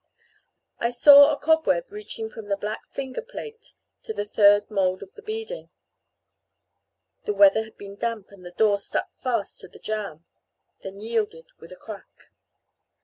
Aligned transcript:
I 0.79 0.89
saw 0.89 1.29
a 1.31 1.37
cobweb 1.37 1.91
reaching 1.91 2.27
from 2.27 2.47
the 2.47 2.57
black 2.57 2.89
finger 2.91 3.21
plate 3.21 3.75
to 4.01 4.13
the 4.13 4.25
third 4.25 4.71
mould 4.71 5.03
of 5.03 5.13
the 5.13 5.21
beading. 5.21 5.69
The 7.25 7.35
weather 7.35 7.63
had 7.65 7.77
been 7.77 7.97
damp, 7.97 8.31
and 8.31 8.43
the 8.43 8.49
door 8.49 8.79
stuck 8.79 9.13
fast 9.13 9.59
to 9.59 9.67
the 9.67 9.77
jamb, 9.77 10.25
then 10.81 11.01
yielded 11.01 11.45
with 11.59 11.71
a 11.71 11.75
crack. 11.75 12.31